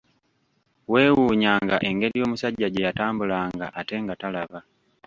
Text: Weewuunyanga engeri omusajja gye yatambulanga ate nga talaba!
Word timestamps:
Weewuunyanga 0.91 1.75
engeri 1.89 2.17
omusajja 2.25 2.67
gye 2.69 2.85
yatambulanga 2.87 3.65
ate 3.79 3.95
nga 4.03 4.15
talaba! 4.21 4.59